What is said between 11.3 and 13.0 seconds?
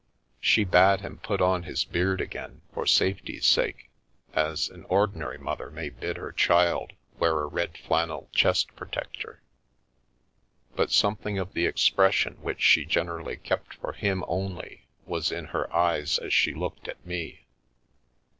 of the expression which she